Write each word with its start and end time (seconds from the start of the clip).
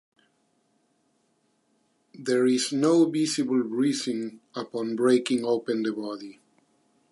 There 2.15 2.47
is 2.47 2.71
no 2.73 3.07
visible 3.07 3.63
bruising 3.63 4.39
upon 4.55 4.95
breaking 4.95 5.45
open 5.45 5.83
the 5.83 5.93
body. 5.93 6.39